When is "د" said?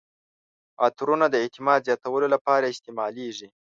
1.29-1.35